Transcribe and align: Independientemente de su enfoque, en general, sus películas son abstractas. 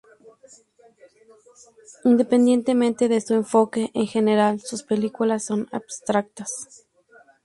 Independientemente 2.05 3.07
de 3.07 3.21
su 3.21 3.35
enfoque, 3.35 3.91
en 3.93 4.07
general, 4.07 4.59
sus 4.59 4.81
películas 4.81 5.43
son 5.43 5.69
abstractas. 5.71 6.87